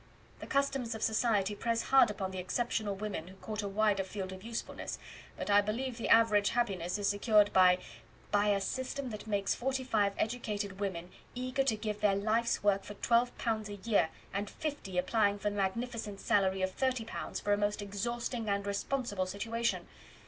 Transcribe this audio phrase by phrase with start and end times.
[0.39, 4.31] The customs of society press hard upon the exceptional women who court a wider field
[4.31, 4.97] of usefulness,
[5.37, 7.77] but I believe the average happiness is secured by"
[8.31, 12.83] "By a system that makes forty five educated women eager to give their life's work
[12.83, 17.39] for 12 pounds a year, and fifty applying for the magnificent salary of 30 pounds
[17.39, 19.87] for a most exhausting and responsible situation.